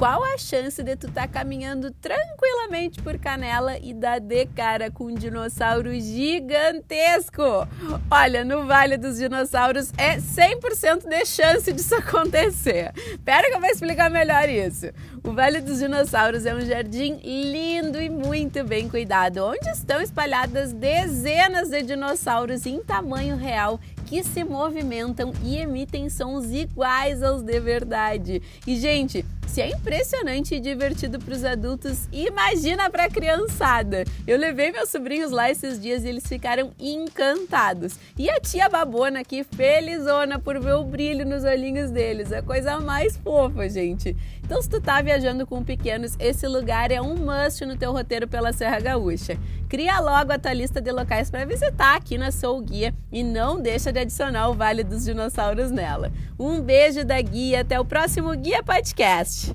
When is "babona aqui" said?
38.68-39.42